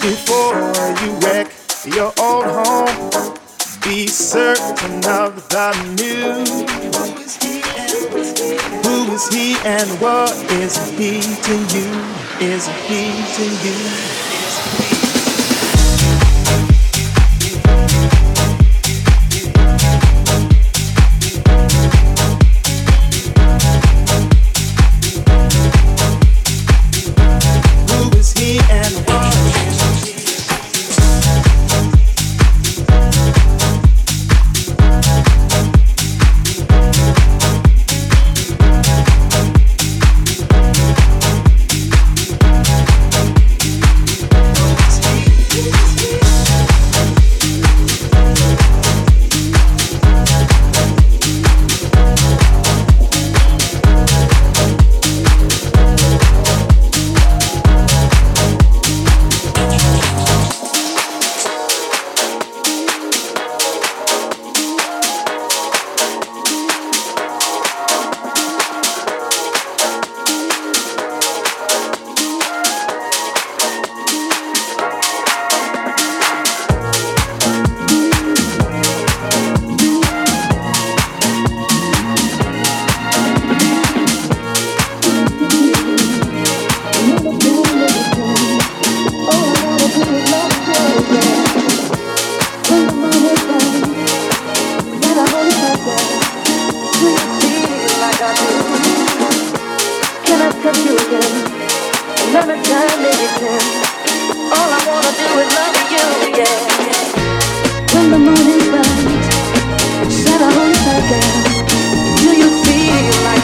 Before 0.00 0.54
you 1.02 1.12
wreck 1.20 1.52
your 1.84 2.12
old 2.20 2.46
home, 2.46 3.10
be 3.82 4.06
certain 4.06 5.04
of 5.04 5.48
the 5.48 5.72
new. 5.98 6.44
Who 8.84 9.12
is 9.12 9.28
he 9.28 9.56
and 9.64 9.90
what 10.00 10.32
is 10.52 10.76
he 10.90 11.20
to 11.20 11.54
you? 11.74 11.90
Is 12.40 12.66
he 12.86 13.10
to 13.34 13.44
you? 13.66 14.27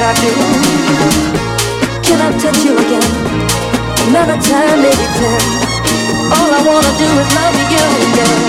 I 0.04 0.12
do. 0.20 0.28
Can 2.04 2.20
I 2.20 2.28
touch 2.36 2.60
you 2.60 2.76
again? 2.76 3.08
Another 4.12 4.36
time, 4.36 4.84
maybe 4.84 5.06
ten. 5.16 5.40
All 6.28 6.50
I 6.52 6.60
wanna 6.60 6.92
do 7.00 7.08
is 7.08 7.28
love 7.32 7.56
you 7.56 7.80
again. 8.12 8.44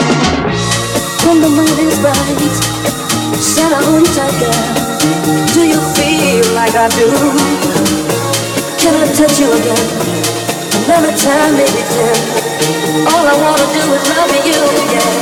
When 1.23 1.39
the 1.39 1.47
moon 1.47 1.79
is 1.79 1.95
bright, 2.03 2.55
Santa 3.39 3.79
Junta 3.87 4.27
girl, 4.35 4.67
do 5.55 5.63
you 5.63 5.79
feel 5.95 6.43
like 6.59 6.75
I 6.75 6.91
do? 6.91 7.07
Can 8.75 8.93
I 8.99 9.07
touch 9.15 9.39
you 9.39 9.47
again? 9.55 9.87
Another 10.83 11.15
time, 11.15 11.55
maybe 11.55 11.83
ten. 11.87 12.19
All 13.15 13.25
I 13.31 13.35
wanna 13.39 13.67
do 13.71 13.83
is 13.95 14.03
love 14.11 14.35
you 14.43 14.59
again. 14.83 15.15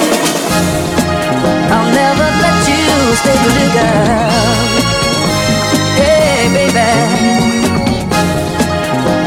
I'll 1.69 1.93
never 1.93 2.27
let 2.41 2.57
you 2.65 2.81
stay 3.21 3.37
blue, 3.45 3.69
girl 3.77 4.82
baby. 6.53 6.89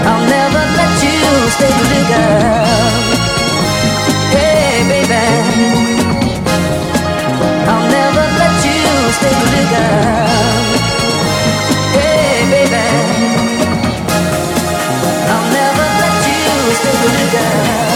I'll 0.08 0.26
never 0.37 0.62
let 0.78 0.93
you 1.02 1.19
stay 1.56 1.73
with 1.78 1.90
Hey, 4.34 4.87
baby. 4.90 5.25
I'll 7.73 7.88
never 7.99 8.25
let 8.40 8.56
you 8.67 8.82
stay 9.19 9.34
Hey, 11.99 12.46
baby. 12.55 12.87
I'll 15.32 15.49
never 15.58 15.87
let 16.02 16.17
you 16.31 16.75
stay 16.81 17.95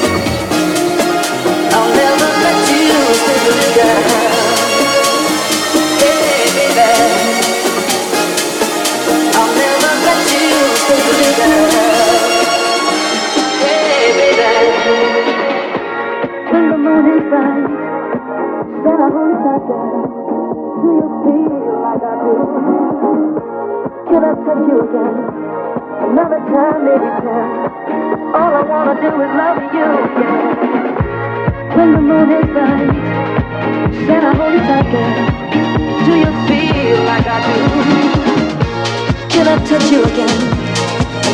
Can 24.51 24.67
touch 24.67 24.67
you 24.67 24.81
again? 24.81 25.15
Another 26.11 26.39
time, 26.51 26.83
maybe 26.83 27.09
ten. 27.23 27.47
All 28.35 28.51
I 28.51 28.63
wanna 28.67 28.95
do 28.99 29.07
is 29.07 29.31
love 29.39 29.63
you, 29.71 29.87
yeah. 30.19 31.75
When 31.77 31.93
the 31.93 32.01
moon 32.01 32.31
is 32.31 32.45
bright, 32.51 32.91
then 34.07 34.25
I 34.25 34.35
hold 34.35 34.51
you 34.51 34.59
tight, 34.59 34.91
girl. 34.91 35.13
Do 36.03 36.13
you 36.23 36.31
feel 36.49 36.99
like 37.07 37.27
I 37.27 37.39
do? 37.47 37.55
Can 39.29 39.47
I 39.47 39.55
touch 39.63 39.89
you 39.89 40.03
again? 40.03 40.39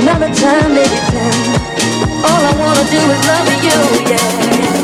Another 0.02 0.32
time, 0.36 0.76
maybe 0.78 1.00
ten. 1.10 1.34
All 2.22 2.42
I 2.46 2.54
wanna 2.62 2.86
do 2.86 3.02
is 3.02 3.22
love 3.26 3.50
you. 3.66 3.78
Yeah. 4.12 4.77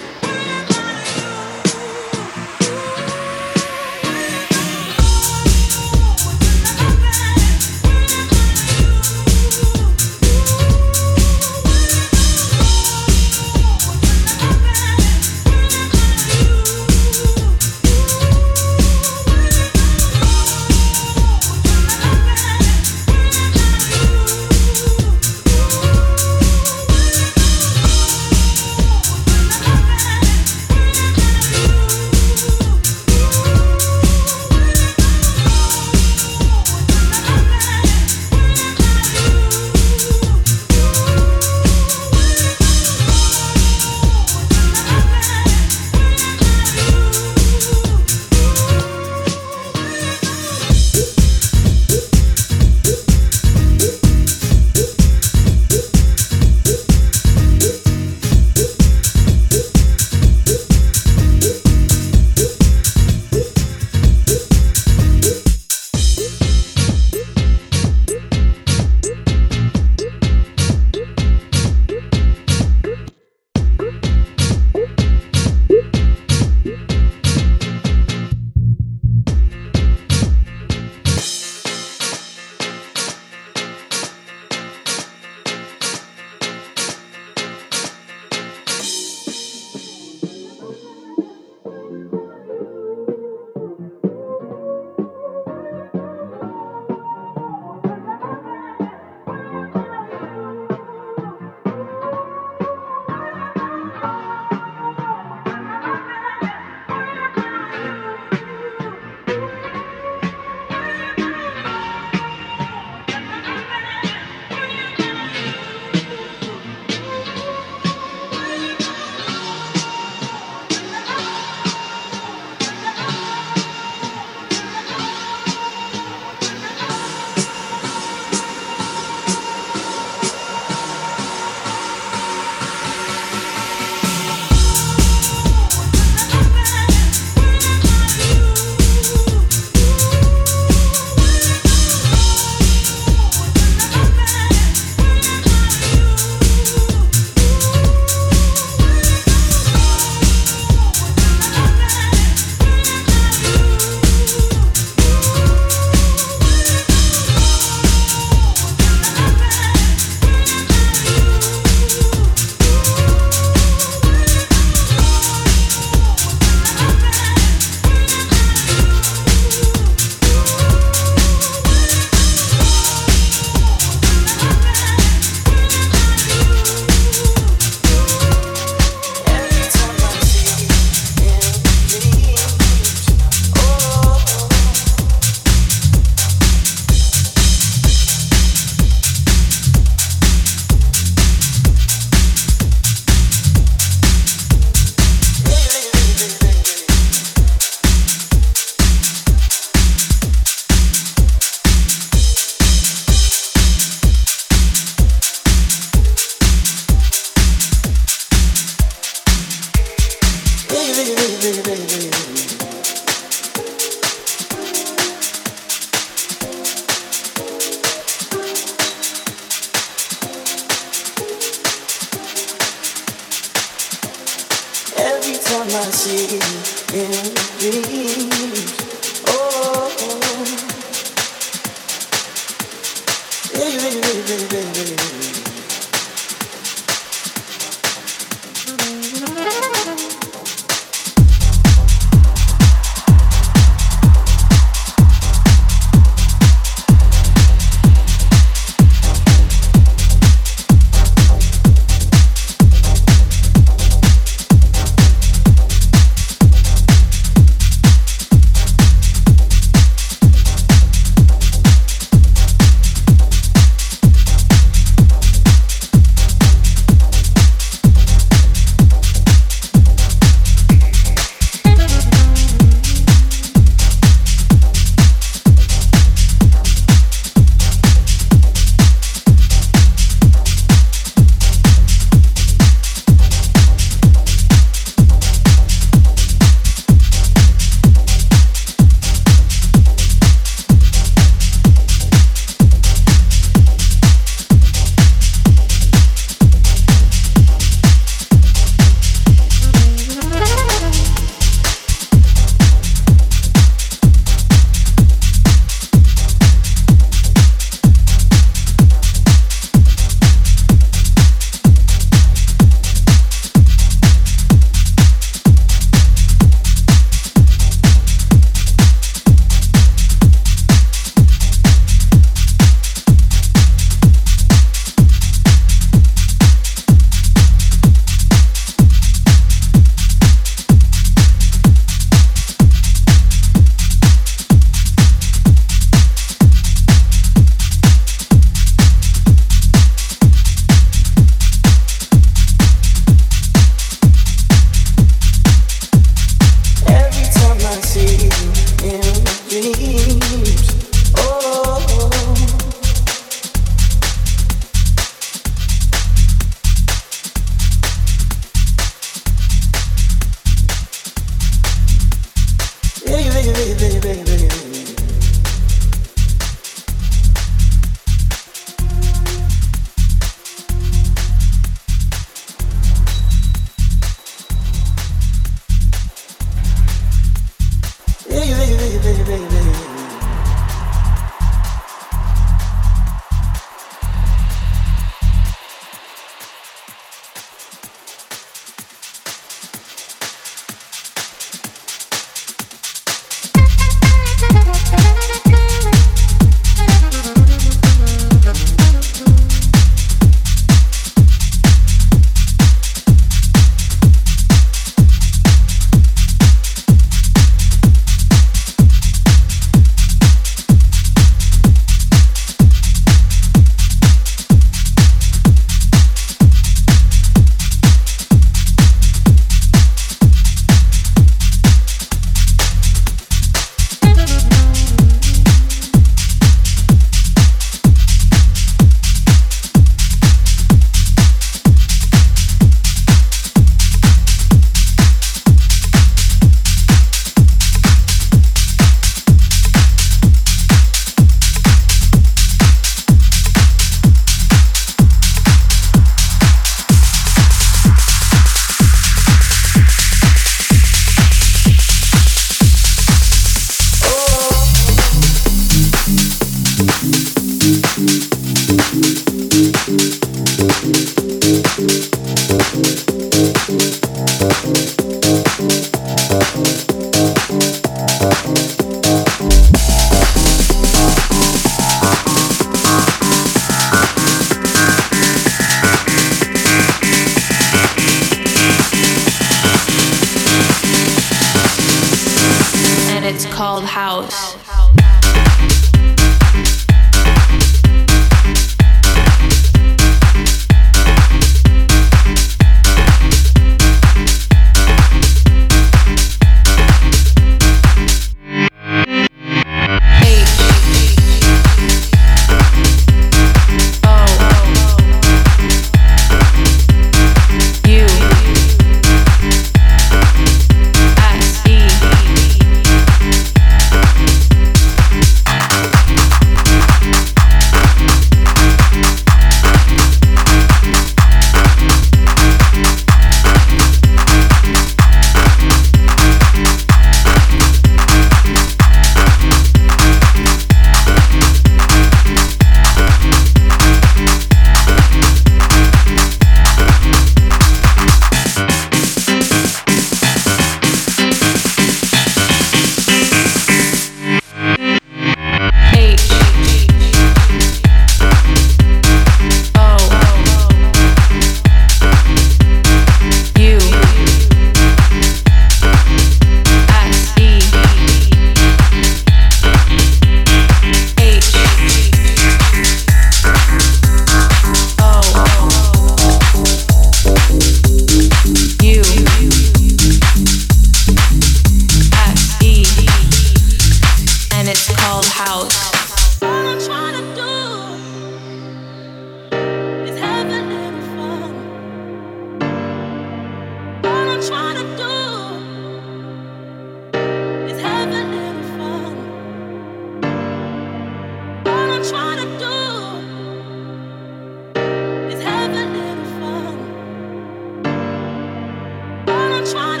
Come 599.73 600.00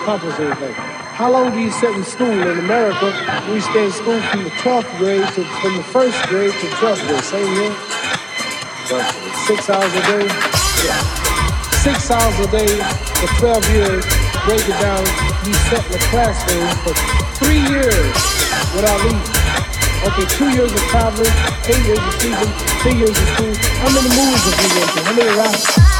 How 0.00 1.30
long 1.30 1.52
do 1.52 1.60
you 1.60 1.70
sit 1.70 1.94
in 1.94 2.02
school? 2.04 2.32
In 2.32 2.58
America, 2.58 3.12
we 3.52 3.60
stay 3.60 3.84
in 3.84 3.92
school 3.92 4.18
from 4.32 4.44
the 4.44 4.50
12th 4.64 4.88
grade 4.96 5.28
to 5.34 5.44
from 5.60 5.76
the 5.76 5.82
first 5.82 6.16
grade 6.28 6.52
to 6.52 6.66
12th 6.80 7.06
grade. 7.06 7.24
Same 7.24 7.46
here. 7.52 7.74
Six 9.44 9.68
hours 9.68 9.92
a 9.92 10.02
day. 10.08 10.24
Yeah. 10.88 10.96
Six 11.84 12.10
hours 12.10 12.38
a 12.40 12.48
day 12.50 12.80
for 13.20 13.28
12 13.60 13.76
years. 13.76 14.04
Break 14.48 14.64
it 14.64 14.80
down. 14.80 15.04
You 15.44 15.52
sit 15.68 15.84
in 15.84 15.92
the 15.92 16.02
classroom 16.08 16.68
for 16.80 16.96
three 17.36 17.60
years 17.68 18.16
without 18.72 19.04
leaving. 19.04 19.20
Okay, 20.00 20.24
two 20.32 20.48
years 20.56 20.72
of 20.72 20.80
traveling, 20.88 21.28
eight 21.68 21.84
years 21.84 22.00
of 22.00 22.14
teaching, 22.16 22.52
three 22.80 22.96
years 22.96 23.12
of 23.12 23.28
school. 23.36 23.54
How 23.84 23.92
many 23.92 24.08
movies 24.16 24.42
have 24.48 24.56
you 24.64 24.70
been 24.80 24.88
to? 24.88 25.00
How 25.04 25.12
many 25.12 25.36
raps? 25.36 25.99